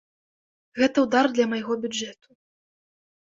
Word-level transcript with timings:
Гэта 0.79 0.97
ўдар 1.05 1.29
для 1.35 1.45
майго 1.51 1.73
бюджэту. 1.83 2.29